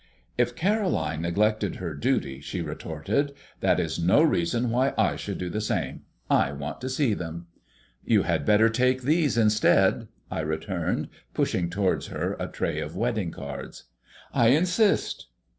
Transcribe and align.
"If 0.35 0.55
Caroline 0.55 1.21
neglected 1.21 1.75
her 1.75 1.93
duty," 1.93 2.39
she 2.39 2.59
retorted, 2.63 3.33
"that 3.59 3.79
is 3.79 3.99
no 3.99 4.23
reason 4.23 4.71
why 4.71 4.95
I 4.97 5.15
should 5.15 5.37
do 5.37 5.47
the 5.47 5.61
same. 5.61 6.01
I 6.27 6.53
want 6.53 6.81
to 6.81 6.89
see 6.89 7.13
them." 7.13 7.45
"You 8.03 8.23
had 8.23 8.43
better 8.43 8.67
take 8.67 9.03
these 9.03 9.37
instead," 9.37 10.07
I 10.31 10.39
returned, 10.39 11.09
pushing 11.35 11.69
towards 11.69 12.07
her 12.07 12.35
a 12.39 12.47
tray 12.47 12.79
of 12.79 12.95
wedding 12.97 13.29
cards. 13.29 13.83
"I 14.33 14.47
insist." 14.47 15.27